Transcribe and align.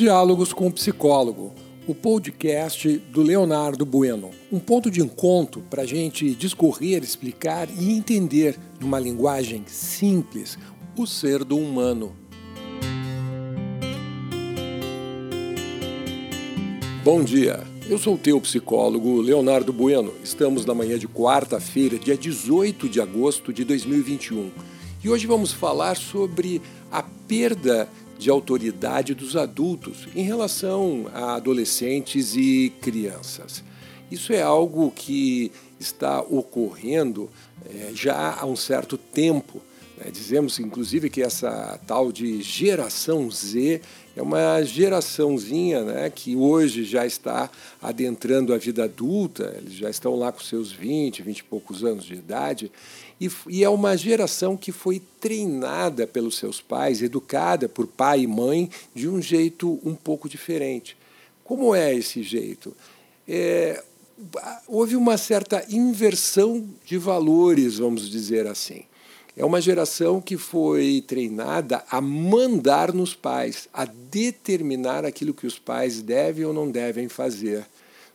Diálogos 0.00 0.54
com 0.54 0.66
o 0.66 0.72
Psicólogo, 0.72 1.52
o 1.86 1.94
podcast 1.94 2.88
do 3.12 3.20
Leonardo 3.20 3.84
Bueno. 3.84 4.30
Um 4.50 4.58
ponto 4.58 4.90
de 4.90 5.02
encontro 5.02 5.60
para 5.68 5.82
a 5.82 5.86
gente 5.86 6.34
discorrer, 6.34 7.02
explicar 7.02 7.68
e 7.68 7.92
entender, 7.92 8.58
numa 8.80 8.98
linguagem 8.98 9.62
simples, 9.66 10.58
o 10.96 11.06
ser 11.06 11.44
do 11.44 11.58
humano. 11.58 12.16
Bom 17.04 17.22
dia, 17.22 17.62
eu 17.86 17.98
sou 17.98 18.14
o 18.14 18.18
teu 18.18 18.40
psicólogo 18.40 19.20
Leonardo 19.20 19.70
Bueno. 19.70 20.14
Estamos 20.24 20.64
na 20.64 20.72
manhã 20.72 20.98
de 20.98 21.06
quarta-feira, 21.06 21.98
dia 21.98 22.16
18 22.16 22.88
de 22.88 23.02
agosto 23.02 23.52
de 23.52 23.64
2021. 23.66 24.50
E 25.04 25.10
hoje 25.10 25.26
vamos 25.26 25.52
falar 25.52 25.94
sobre 25.94 26.62
a 26.90 27.02
perda 27.02 27.86
de 28.20 28.28
autoridade 28.28 29.14
dos 29.14 29.34
adultos 29.34 30.06
em 30.14 30.22
relação 30.22 31.10
a 31.14 31.36
adolescentes 31.36 32.36
e 32.36 32.70
crianças. 32.82 33.64
Isso 34.10 34.34
é 34.34 34.42
algo 34.42 34.92
que 34.94 35.50
está 35.80 36.20
ocorrendo 36.20 37.30
é, 37.64 37.92
já 37.94 38.36
há 38.38 38.44
um 38.44 38.56
certo 38.56 38.98
tempo. 38.98 39.62
Né? 40.00 40.10
Dizemos, 40.10 40.58
inclusive, 40.58 41.10
que 41.10 41.22
essa 41.22 41.78
tal 41.86 42.10
de 42.10 42.40
geração 42.40 43.30
Z 43.30 43.82
é 44.16 44.22
uma 44.22 44.62
geraçãozinha 44.62 45.84
né, 45.84 46.10
que 46.10 46.34
hoje 46.34 46.84
já 46.84 47.06
está 47.06 47.48
adentrando 47.80 48.52
a 48.52 48.58
vida 48.58 48.84
adulta, 48.84 49.54
eles 49.58 49.74
já 49.74 49.88
estão 49.88 50.16
lá 50.16 50.32
com 50.32 50.40
seus 50.40 50.72
20, 50.72 51.22
20 51.22 51.38
e 51.38 51.44
poucos 51.44 51.84
anos 51.84 52.04
de 52.04 52.14
idade, 52.14 52.72
e, 53.20 53.30
e 53.48 53.62
é 53.62 53.68
uma 53.68 53.96
geração 53.96 54.56
que 54.56 54.72
foi 54.72 55.00
treinada 55.20 56.06
pelos 56.06 56.38
seus 56.38 56.60
pais, 56.60 57.02
educada 57.02 57.68
por 57.68 57.86
pai 57.86 58.22
e 58.22 58.26
mãe 58.26 58.68
de 58.94 59.08
um 59.08 59.20
jeito 59.22 59.78
um 59.84 59.94
pouco 59.94 60.28
diferente. 60.28 60.96
Como 61.44 61.74
é 61.74 61.94
esse 61.94 62.22
jeito? 62.22 62.74
É, 63.28 63.82
houve 64.66 64.96
uma 64.96 65.16
certa 65.16 65.64
inversão 65.68 66.66
de 66.84 66.96
valores, 66.96 67.78
vamos 67.78 68.08
dizer 68.10 68.46
assim. 68.46 68.84
É 69.36 69.44
uma 69.44 69.60
geração 69.60 70.20
que 70.20 70.36
foi 70.36 71.04
treinada 71.06 71.84
a 71.90 72.00
mandar 72.00 72.92
nos 72.92 73.14
pais, 73.14 73.68
a 73.72 73.84
determinar 73.84 75.04
aquilo 75.04 75.32
que 75.32 75.46
os 75.46 75.58
pais 75.58 76.02
devem 76.02 76.44
ou 76.44 76.52
não 76.52 76.70
devem 76.70 77.08
fazer. 77.08 77.66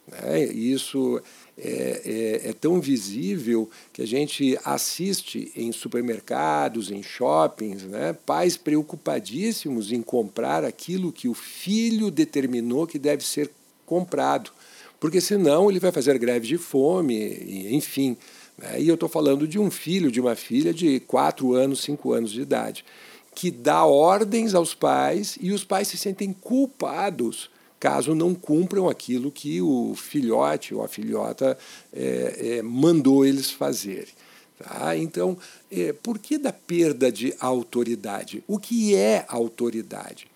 Né? 0.08 0.43
Isso 0.45 1.21
é, 1.58 2.41
é, 2.43 2.49
é, 2.49 2.53
tão 2.53 2.81
visível 2.81 3.69
que 3.93 4.02
a 4.02 4.05
gente 4.08 4.59
assiste 4.66 5.52
em 5.55 5.71
supermercados, 5.71 6.91
em 6.91 7.02
shoppings, 7.02 7.83
né? 7.83 8.13
pais 8.25 8.58
preocupadíssimos 8.58 9.91
em 9.91 10.02
comprar 10.02 10.66
aquilo 10.66 11.13
que 11.13 11.30
o 11.30 11.33
filho 11.33 12.11
determinou 12.11 12.86
que 12.86 12.99
deve 12.99 13.23
ser 13.23 13.49
comprado, 13.86 14.52
porque 14.99 15.21
senão 15.21 15.69
ele 15.69 15.80
vai 15.80 15.91
fazer 15.91 16.17
greve 16.17 16.47
de 16.47 16.58
fome, 16.58 17.69
enfim. 17.73 18.17
Né? 18.58 18.81
E 18.81 18.88
eu 18.88 18.95
estou 18.95 19.09
falando 19.09 19.48
de 19.48 19.59
um 19.59 19.70
filho, 19.70 20.11
de 20.11 20.20
uma 20.22 20.36
filha 20.36 20.73
de 20.73 21.00
4 21.02 21.53
anos, 21.53 21.81
5 21.84 22.14
anos 22.14 22.31
de 22.31 22.42
idade, 22.42 22.86
que 23.34 23.52
dá 23.52 23.86
ordens 23.86 24.53
aos 24.53 24.73
pais 24.73 25.38
e 25.42 25.52
os 25.52 25.64
pais 25.64 25.88
se 25.88 25.98
sentem 25.98 26.34
culpados 26.34 27.50
caso 27.80 28.16
não 28.16 28.33
cumpram 28.33 28.89
aquilo 28.89 29.31
que 29.31 29.61
o 29.61 29.94
filhote 29.95 30.73
ou 30.73 30.83
a 30.83 30.88
filhota 30.88 31.56
é, 31.94 32.58
é, 32.58 32.61
mandou 32.64 33.23
eles 33.23 33.52
fazerem. 33.52 34.14
Tá? 34.58 34.98
Então, 34.98 35.38
é, 35.70 35.94
por 35.94 36.17
que 36.17 36.38
da 36.38 36.52
perda 36.52 37.11
de 37.11 37.36
autoridade? 37.39 38.44
O 38.48 38.58
que 38.58 38.95
é 38.95 39.26
autoridade? 39.28 40.28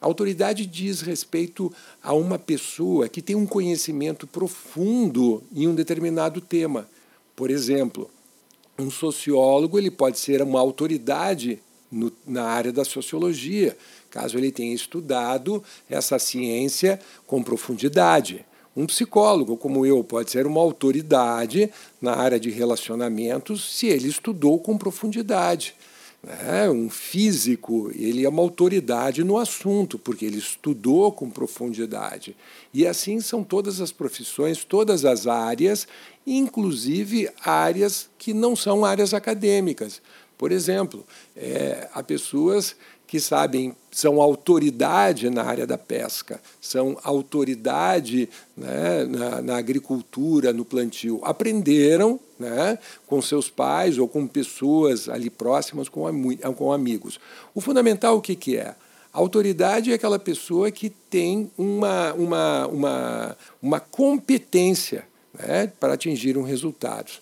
autoridade 0.00 0.66
diz 0.66 1.00
respeito 1.00 1.72
a 2.02 2.12
uma 2.12 2.38
pessoa 2.38 3.08
que 3.08 3.22
tem 3.22 3.34
um 3.36 3.46
conhecimento 3.46 4.26
profundo 4.26 5.42
em 5.54 5.66
um 5.66 5.74
determinado 5.74 6.40
tema. 6.40 6.88
Por 7.36 7.50
exemplo, 7.50 8.10
um 8.78 8.90
sociólogo 8.90 9.78
ele 9.78 9.90
pode 9.90 10.18
ser 10.18 10.40
uma 10.40 10.58
autoridade 10.58 11.60
no, 11.92 12.10
na 12.26 12.44
área 12.44 12.72
da 12.72 12.84
sociologia, 12.84 13.76
caso 14.10 14.38
ele 14.38 14.50
tenha 14.50 14.74
estudado 14.74 15.62
essa 15.88 16.18
ciência 16.18 16.98
com 17.26 17.42
profundidade. 17.42 18.44
Um 18.74 18.86
psicólogo 18.86 19.56
como 19.56 19.86
eu 19.86 20.02
pode 20.02 20.30
ser 20.30 20.46
uma 20.46 20.60
autoridade 20.60 21.70
na 22.00 22.14
área 22.14 22.40
de 22.40 22.50
relacionamentos 22.50 23.76
se 23.78 23.86
ele 23.86 24.08
estudou 24.08 24.58
com 24.58 24.76
profundidade. 24.76 25.74
Né? 26.26 26.68
Um 26.68 26.90
físico, 26.90 27.88
ele 27.94 28.24
é 28.24 28.28
uma 28.28 28.42
autoridade 28.42 29.22
no 29.22 29.38
assunto, 29.38 29.96
porque 29.96 30.24
ele 30.24 30.38
estudou 30.38 31.12
com 31.12 31.30
profundidade. 31.30 32.36
E 32.74 32.84
assim 32.84 33.20
são 33.20 33.44
todas 33.44 33.80
as 33.80 33.92
profissões, 33.92 34.64
todas 34.64 35.04
as 35.04 35.28
áreas, 35.28 35.86
inclusive 36.26 37.30
áreas 37.44 38.10
que 38.18 38.34
não 38.34 38.56
são 38.56 38.84
áreas 38.84 39.14
acadêmicas. 39.14 40.02
Por 40.36 40.50
exemplo, 40.50 41.06
é, 41.36 41.88
há 41.94 42.02
pessoas 42.02 42.74
que 43.06 43.20
sabem, 43.20 43.74
são 43.90 44.20
autoridade 44.20 45.30
na 45.30 45.44
área 45.44 45.66
da 45.66 45.78
pesca, 45.78 46.40
são 46.60 46.98
autoridade 47.02 48.28
né, 48.56 49.04
na, 49.04 49.42
na, 49.42 49.56
agricultura, 49.56 50.52
no 50.52 50.64
plantio. 50.64 51.20
Aprenderam 51.22 52.18
né, 52.38 52.78
com 53.06 53.22
seus 53.22 53.48
pais 53.48 53.96
ou 53.96 54.08
com 54.08 54.26
pessoas 54.26 55.08
ali 55.08 55.30
próximas, 55.30 55.88
com, 55.88 56.04
com 56.56 56.72
amigos. 56.72 57.20
O 57.54 57.60
fundamental 57.60 58.16
o 58.16 58.20
que, 58.20 58.34
que 58.34 58.56
é? 58.56 58.74
A 59.12 59.18
autoridade 59.18 59.92
é 59.92 59.94
aquela 59.94 60.18
pessoa 60.18 60.70
que 60.70 60.90
tem 60.90 61.50
uma, 61.56 62.12
uma, 62.12 62.66
uma, 62.66 63.36
uma 63.62 63.80
competência 63.80 65.06
né, 65.32 65.72
para 65.80 65.94
atingir 65.94 66.36
um 66.36 66.42
resultado. 66.42 67.12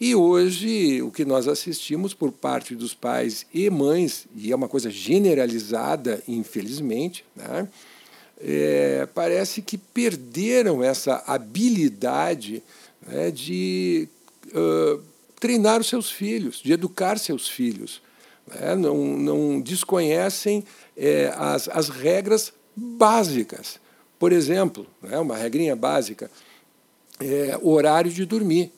E 0.00 0.14
hoje 0.14 1.02
o 1.02 1.10
que 1.10 1.24
nós 1.24 1.48
assistimos 1.48 2.14
por 2.14 2.30
parte 2.30 2.74
dos 2.74 2.94
pais 2.94 3.44
e 3.52 3.68
mães, 3.68 4.26
e 4.34 4.52
é 4.52 4.56
uma 4.56 4.68
coisa 4.68 4.90
generalizada, 4.90 6.22
infelizmente, 6.28 7.24
né, 7.34 7.68
é, 8.40 9.08
parece 9.12 9.60
que 9.60 9.76
perderam 9.76 10.82
essa 10.82 11.24
habilidade 11.26 12.62
né, 13.04 13.30
de 13.32 14.08
uh, 14.48 15.02
treinar 15.40 15.80
os 15.80 15.88
seus 15.88 16.10
filhos, 16.10 16.60
de 16.62 16.72
educar 16.72 17.18
seus 17.18 17.48
filhos. 17.48 18.00
Né, 18.46 18.76
não, 18.76 18.96
não 19.16 19.60
desconhecem 19.60 20.64
é, 20.96 21.32
as, 21.36 21.68
as 21.68 21.88
regras 21.88 22.52
básicas. 22.76 23.80
Por 24.18 24.32
exemplo, 24.32 24.86
né, 25.02 25.18
uma 25.18 25.36
regrinha 25.36 25.74
básica, 25.74 26.30
é, 27.20 27.58
horário 27.60 28.10
de 28.10 28.24
dormir. 28.24 28.72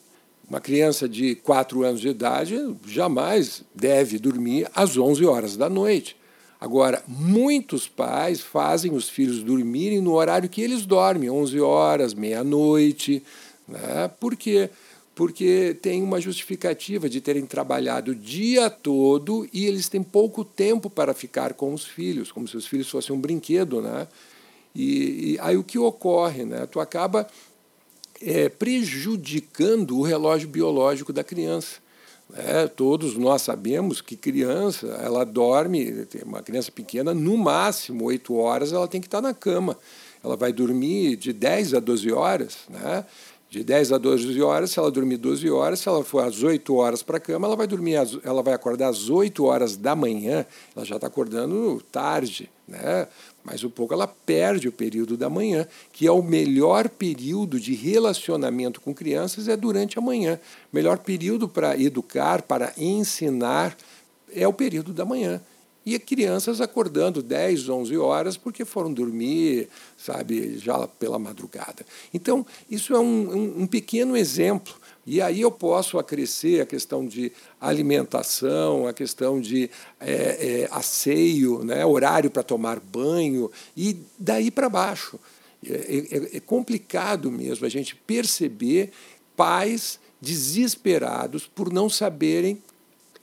Uma 0.51 0.59
criança 0.59 1.07
de 1.07 1.33
4 1.35 1.81
anos 1.81 2.01
de 2.01 2.09
idade 2.09 2.75
jamais 2.85 3.63
deve 3.73 4.19
dormir 4.19 4.69
às 4.75 4.97
11 4.97 5.25
horas 5.25 5.55
da 5.55 5.69
noite. 5.69 6.17
Agora, 6.59 7.01
muitos 7.07 7.87
pais 7.87 8.41
fazem 8.41 8.93
os 8.93 9.07
filhos 9.07 9.43
dormirem 9.43 10.01
no 10.01 10.11
horário 10.11 10.49
que 10.49 10.61
eles 10.61 10.85
dormem, 10.85 11.29
11 11.29 11.57
horas, 11.61 12.13
meia-noite. 12.13 13.23
Né? 13.65 14.11
Por 14.19 14.35
quê? 14.35 14.69
Porque 15.15 15.73
tem 15.81 16.03
uma 16.03 16.19
justificativa 16.19 17.07
de 17.07 17.21
terem 17.21 17.45
trabalhado 17.45 18.11
o 18.11 18.15
dia 18.15 18.69
todo 18.69 19.47
e 19.53 19.65
eles 19.65 19.87
têm 19.87 20.03
pouco 20.03 20.43
tempo 20.43 20.89
para 20.89 21.13
ficar 21.13 21.53
com 21.53 21.73
os 21.73 21.85
filhos, 21.85 22.29
como 22.29 22.45
se 22.45 22.57
os 22.57 22.67
filhos 22.67 22.89
fossem 22.89 23.15
um 23.15 23.21
brinquedo. 23.21 23.81
Né? 23.81 24.05
E, 24.75 25.35
e 25.35 25.39
aí 25.39 25.55
o 25.55 25.63
que 25.63 25.79
ocorre? 25.79 26.43
Né? 26.43 26.65
Tu 26.65 26.77
acaba 26.77 27.25
é, 28.21 28.49
prejudicando 28.49 29.97
o 29.97 30.01
relógio 30.01 30.47
biológico 30.47 31.11
da 31.11 31.23
criança. 31.23 31.77
É, 32.33 32.67
todos 32.67 33.17
nós 33.17 33.41
sabemos 33.41 33.99
que 33.99 34.15
criança, 34.15 34.87
ela 35.03 35.25
dorme, 35.25 36.07
uma 36.25 36.41
criança 36.41 36.71
pequena, 36.71 37.13
no 37.13 37.37
máximo 37.37 38.05
oito 38.05 38.35
horas 38.35 38.71
ela 38.71 38.87
tem 38.87 39.01
que 39.01 39.07
estar 39.07 39.21
na 39.21 39.33
cama. 39.33 39.77
Ela 40.23 40.37
vai 40.37 40.53
dormir 40.53 41.15
de 41.17 41.33
10 41.33 41.73
a 41.73 41.79
12 41.79 42.11
horas, 42.11 42.57
né? 42.69 43.05
De 43.51 43.65
10 43.65 43.91
a 43.91 43.97
12 43.97 44.41
horas, 44.41 44.71
se 44.71 44.79
ela 44.79 44.89
dormir 44.89 45.17
12 45.17 45.51
horas, 45.51 45.81
se 45.81 45.89
ela 45.89 46.05
for 46.05 46.23
às 46.23 46.41
8 46.41 46.73
horas 46.73 47.03
para 47.03 47.17
a 47.17 47.19
cama, 47.19 47.47
ela 47.47 47.55
vai 47.57 47.67
dormir, 47.67 47.95
ela 48.23 48.41
vai 48.41 48.53
acordar 48.53 48.87
às 48.87 49.09
8 49.09 49.43
horas 49.43 49.75
da 49.75 49.93
manhã, 49.93 50.45
ela 50.73 50.85
já 50.85 50.95
está 50.95 51.07
acordando 51.07 51.83
tarde, 51.91 52.49
né? 52.65 53.09
mas 53.43 53.61
um 53.65 53.69
pouco 53.69 53.93
ela 53.93 54.07
perde 54.07 54.69
o 54.69 54.71
período 54.71 55.17
da 55.17 55.29
manhã, 55.29 55.67
que 55.91 56.07
é 56.07 56.11
o 56.11 56.23
melhor 56.23 56.87
período 56.87 57.59
de 57.59 57.73
relacionamento 57.73 58.79
com 58.79 58.93
crianças 58.93 59.49
é 59.49 59.57
durante 59.57 59.99
a 59.99 60.01
manhã. 60.01 60.39
Melhor 60.71 60.99
período 60.99 61.49
para 61.49 61.77
educar, 61.77 62.43
para 62.43 62.71
ensinar, 62.77 63.75
é 64.33 64.47
o 64.47 64.53
período 64.53 64.93
da 64.93 65.03
manhã. 65.03 65.41
E 65.83 65.97
crianças 65.97 66.61
acordando 66.61 67.23
10, 67.23 67.67
11 67.67 67.97
horas 67.97 68.37
porque 68.37 68.63
foram 68.63 68.93
dormir, 68.93 69.67
sabe, 69.97 70.57
já 70.59 70.87
pela 70.87 71.17
madrugada. 71.17 71.83
Então, 72.13 72.45
isso 72.69 72.93
é 72.93 72.99
um, 72.99 73.35
um, 73.35 73.61
um 73.63 73.67
pequeno 73.67 74.15
exemplo 74.15 74.75
E 75.07 75.19
aí 75.19 75.41
eu 75.41 75.49
posso 75.49 75.97
acrescer 75.97 76.61
a 76.61 76.65
questão 76.67 77.07
de 77.07 77.31
alimentação, 77.59 78.87
a 78.87 78.93
questão 78.93 79.41
de 79.41 79.71
é, 79.99 80.11
é, 80.11 80.69
asseio, 80.71 81.63
né, 81.63 81.83
horário 81.83 82.29
para 82.29 82.43
tomar 82.43 82.79
banho, 82.79 83.49
e 83.75 83.97
daí 84.19 84.51
para 84.51 84.69
baixo. 84.69 85.19
É, 85.65 85.73
é, 85.73 86.37
é 86.37 86.39
complicado 86.39 87.31
mesmo 87.31 87.65
a 87.65 87.69
gente 87.69 87.95
perceber 87.95 88.91
pais 89.35 89.99
desesperados 90.21 91.47
por 91.47 91.73
não 91.73 91.89
saberem 91.89 92.61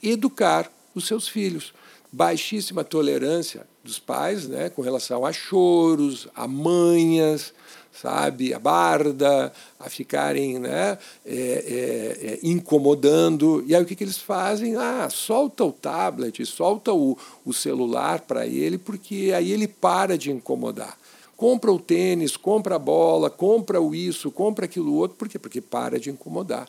educar 0.03 0.69
os 0.93 1.07
seus 1.07 1.27
filhos. 1.27 1.73
Baixíssima 2.11 2.83
tolerância 2.83 3.67
dos 3.83 3.99
pais 3.99 4.47
né, 4.47 4.69
com 4.69 4.81
relação 4.81 5.25
a 5.25 5.31
choros, 5.31 6.27
a 6.35 6.47
manhas, 6.47 7.53
sabe, 7.91 8.53
a 8.53 8.59
barda, 8.59 9.51
a 9.79 9.89
ficarem 9.89 10.59
né, 10.59 10.97
é, 11.25 11.35
é, 11.35 12.27
é, 12.27 12.39
incomodando. 12.43 13.63
E 13.67 13.75
aí 13.75 13.81
o 13.81 13.85
que, 13.85 13.95
que 13.95 14.03
eles 14.03 14.17
fazem? 14.17 14.75
Ah, 14.75 15.09
solta 15.09 15.63
o 15.63 15.71
tablet, 15.71 16.45
solta 16.45 16.93
o, 16.93 17.17
o 17.45 17.53
celular 17.53 18.21
para 18.21 18.47
ele, 18.47 18.77
porque 18.77 19.31
aí 19.35 19.51
ele 19.51 19.67
para 19.67 20.17
de 20.17 20.31
incomodar. 20.31 20.97
Compra 21.35 21.71
o 21.71 21.79
tênis, 21.79 22.35
compra 22.35 22.75
a 22.75 22.79
bola, 22.79 23.29
compra 23.29 23.81
o 23.81 23.95
isso, 23.95 24.29
compra 24.29 24.65
aquilo 24.65 24.93
outro. 24.93 25.17
Por 25.17 25.29
quê? 25.29 25.39
Porque 25.39 25.61
para 25.61 25.99
de 25.99 26.09
incomodar. 26.09 26.67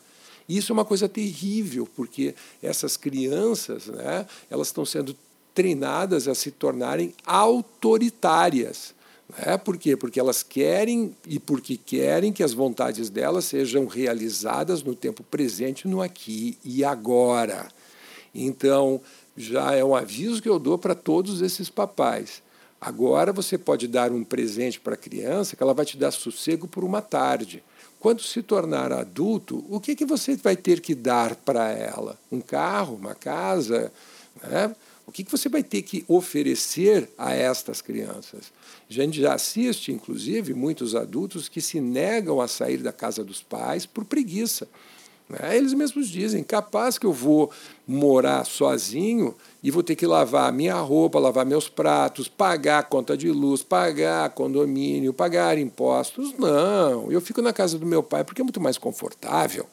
Isso 0.48 0.72
é 0.72 0.74
uma 0.74 0.84
coisa 0.84 1.08
terrível, 1.08 1.88
porque 1.94 2.34
essas 2.62 2.96
crianças 2.96 3.86
né, 3.86 4.26
elas 4.48 4.68
estão 4.68 4.84
sendo 4.84 5.16
treinadas 5.54 6.28
a 6.28 6.34
se 6.34 6.50
tornarem 6.50 7.14
autoritárias. 7.24 8.94
É 9.38 9.56
Por 9.56 9.76
quê? 9.78 9.96
Porque 9.96 10.18
elas 10.18 10.42
querem 10.42 11.14
e 11.26 11.38
porque 11.38 11.76
querem 11.76 12.32
que 12.32 12.42
as 12.42 12.52
vontades 12.52 13.08
delas 13.08 13.44
sejam 13.44 13.86
realizadas 13.86 14.82
no 14.82 14.94
tempo 14.94 15.22
presente, 15.22 15.86
no 15.86 16.02
aqui 16.02 16.58
e 16.64 16.84
agora. 16.84 17.68
Então, 18.34 19.00
já 19.36 19.74
é 19.74 19.84
um 19.84 19.94
aviso 19.94 20.42
que 20.42 20.48
eu 20.48 20.58
dou 20.58 20.78
para 20.78 20.94
todos 20.94 21.42
esses 21.42 21.68
papais. 21.68 22.42
Agora 22.80 23.32
você 23.32 23.58
pode 23.58 23.86
dar 23.86 24.10
um 24.10 24.24
presente 24.24 24.80
para 24.80 24.94
a 24.94 24.98
criança 24.98 25.54
que 25.54 25.62
ela 25.62 25.74
vai 25.74 25.84
te 25.84 25.96
dar 25.96 26.10
sossego 26.10 26.66
por 26.66 26.82
uma 26.82 27.02
tarde. 27.02 27.62
Quando 27.98 28.22
se 28.22 28.42
tornar 28.42 28.92
adulto, 28.92 29.64
o 29.68 29.78
que, 29.78 29.94
que 29.94 30.06
você 30.06 30.34
vai 30.34 30.56
ter 30.56 30.80
que 30.80 30.94
dar 30.94 31.36
para 31.36 31.70
ela? 31.70 32.18
Um 32.32 32.40
carro, 32.40 32.96
uma 32.96 33.14
casa? 33.14 33.92
Né? 34.42 34.74
O 35.10 35.12
que 35.12 35.24
você 35.28 35.48
vai 35.48 35.64
ter 35.64 35.82
que 35.82 36.04
oferecer 36.06 37.10
a 37.18 37.34
estas 37.34 37.82
crianças? 37.82 38.52
A 38.88 38.92
gente 38.92 39.20
já 39.20 39.34
assiste, 39.34 39.90
inclusive, 39.90 40.54
muitos 40.54 40.94
adultos 40.94 41.48
que 41.48 41.60
se 41.60 41.80
negam 41.80 42.40
a 42.40 42.46
sair 42.46 42.76
da 42.76 42.92
casa 42.92 43.24
dos 43.24 43.42
pais 43.42 43.84
por 43.84 44.04
preguiça. 44.04 44.68
Né? 45.28 45.56
Eles 45.56 45.74
mesmos 45.74 46.08
dizem: 46.08 46.44
capaz 46.44 46.96
que 46.96 47.04
eu 47.04 47.12
vou 47.12 47.50
morar 47.84 48.46
sozinho 48.46 49.34
e 49.60 49.68
vou 49.68 49.82
ter 49.82 49.96
que 49.96 50.06
lavar 50.06 50.52
minha 50.52 50.76
roupa, 50.76 51.18
lavar 51.18 51.44
meus 51.44 51.68
pratos, 51.68 52.28
pagar 52.28 52.78
a 52.78 52.84
conta 52.84 53.16
de 53.16 53.32
luz, 53.32 53.64
pagar 53.64 54.30
condomínio, 54.30 55.12
pagar 55.12 55.58
impostos. 55.58 56.32
Não, 56.38 57.10
eu 57.10 57.20
fico 57.20 57.42
na 57.42 57.52
casa 57.52 57.76
do 57.76 57.84
meu 57.84 58.00
pai 58.00 58.22
porque 58.22 58.42
é 58.42 58.44
muito 58.44 58.60
mais 58.60 58.78
confortável 58.78 59.66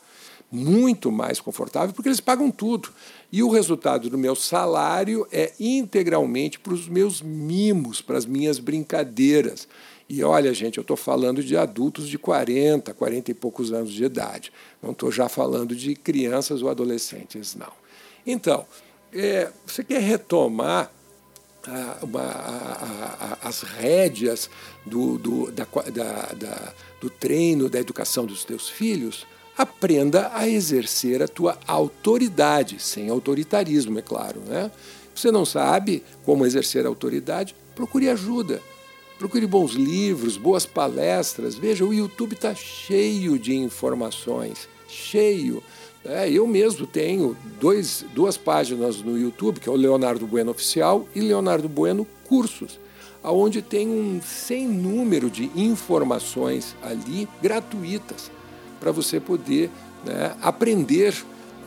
muito 0.51 1.11
mais 1.11 1.39
confortável, 1.41 1.93
porque 1.93 2.07
eles 2.07 2.19
pagam 2.19 2.49
tudo. 2.49 2.89
E 3.31 3.43
o 3.43 3.49
resultado 3.49 4.09
do 4.09 4.17
meu 4.17 4.35
salário 4.35 5.27
é 5.31 5.53
integralmente 5.59 6.59
para 6.59 6.73
os 6.73 6.87
meus 6.87 7.21
mimos, 7.21 8.01
para 8.01 8.17
as 8.17 8.25
minhas 8.25 8.59
brincadeiras. 8.59 9.67
E 10.09 10.23
olha, 10.23 10.53
gente, 10.53 10.77
eu 10.77 10.81
estou 10.81 10.95
falando 10.95 11.43
de 11.43 11.57
adultos 11.57 12.07
de 12.07 12.17
40, 12.17 12.93
40 12.93 13.31
e 13.31 13.33
poucos 13.33 13.73
anos 13.73 13.91
de 13.91 14.05
idade. 14.05 14.53
Não 14.81 14.91
estou 14.91 15.11
já 15.11 15.27
falando 15.27 15.75
de 15.75 15.95
crianças 15.95 16.61
ou 16.61 16.69
adolescentes, 16.69 17.55
não. 17.55 17.73
Então, 18.25 18.65
é, 19.11 19.51
você 19.65 19.83
quer 19.83 20.01
retomar 20.01 20.91
a, 21.65 22.05
uma, 22.05 22.21
a, 22.21 23.37
a, 23.41 23.47
as 23.49 23.61
rédeas 23.63 24.49
do, 24.85 25.17
do, 25.17 25.51
da, 25.51 25.67
da, 25.91 26.33
da, 26.33 26.73
do 27.01 27.09
treino, 27.09 27.69
da 27.69 27.79
educação 27.79 28.25
dos 28.25 28.45
teus 28.45 28.69
filhos? 28.69 29.27
Aprenda 29.57 30.29
a 30.33 30.47
exercer 30.47 31.23
a 31.23 31.27
tua 31.27 31.57
autoridade, 31.65 32.77
sem 32.79 33.09
autoritarismo, 33.09 33.97
é 33.97 34.01
claro. 34.01 34.39
Né? 34.41 34.71
Você 35.15 35.31
não 35.31 35.45
sabe 35.45 36.03
como 36.23 36.45
exercer 36.45 36.85
a 36.85 36.89
autoridade? 36.89 37.55
Procure 37.75 38.07
ajuda. 38.09 38.61
Procure 39.17 39.47
bons 39.47 39.71
livros, 39.71 40.37
boas 40.37 40.65
palestras. 40.65 41.55
Veja, 41.55 41.83
o 41.83 41.93
YouTube 41.93 42.33
está 42.33 42.53
cheio 42.53 43.39
de 43.39 43.55
informações, 43.55 44.69
cheio. 44.87 45.63
É, 46.05 46.29
eu 46.29 46.45
mesmo 46.45 46.85
tenho 46.85 47.35
dois, 47.59 48.05
duas 48.13 48.37
páginas 48.37 49.01
no 49.01 49.17
YouTube, 49.17 49.59
que 49.59 49.67
é 49.67 49.71
o 49.71 49.75
Leonardo 49.75 50.27
Bueno 50.27 50.51
Oficial 50.51 51.07
e 51.15 51.19
Leonardo 51.19 51.67
Bueno 51.67 52.05
Cursos, 52.25 52.79
onde 53.23 53.63
tem 53.63 53.89
um 53.89 54.21
sem 54.21 54.67
número 54.67 55.31
de 55.31 55.51
informações 55.55 56.75
ali 56.83 57.27
gratuitas 57.41 58.36
para 58.79 58.91
você 58.91 59.19
poder 59.19 59.69
né, 60.05 60.35
aprender 60.41 61.13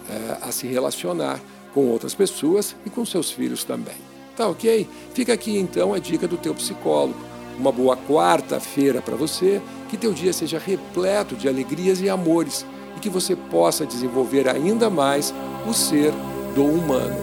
é, 0.09 0.39
a 0.43 0.53
se 0.53 0.67
relacionar 0.67 1.41
com 1.73 1.87
outras 1.87 2.15
pessoas 2.15 2.75
e 2.85 2.91
com 2.91 3.05
seus 3.05 3.31
filhos 3.31 3.65
também. 3.65 3.97
Tá 4.37 4.49
ok? 4.49 4.89
Fica 5.15 5.33
aqui 5.33 5.57
então 5.59 5.93
a 5.93 5.99
dica 5.99 6.27
do 6.27 6.37
teu 6.37 6.55
psicólogo. 6.55 7.19
Uma 7.59 7.71
boa 7.71 7.97
quarta-feira 7.97 9.03
para 9.03 9.15
você, 9.15 9.61
que 9.89 9.97
teu 9.97 10.13
dia 10.13 10.33
seja 10.33 10.59
repleto 10.59 11.37
de 11.37 11.47
alegrias 11.47 12.01
e 12.01 12.09
amores 12.09 12.65
e 12.97 13.01
que 13.01 13.11
você 13.11 13.37
possa 13.37 13.85
desenvolver 13.85 14.49
ainda 14.49 14.89
mais 14.89 15.35
o 15.69 15.75
ser 15.75 16.13
do 16.55 16.65
humano. 16.65 17.17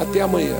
Até 0.00 0.22
amanhã. 0.22 0.56